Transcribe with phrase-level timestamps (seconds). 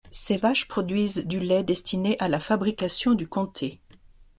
[0.09, 3.79] Ces vaches produisent du lait destiné à la fabrication du comté.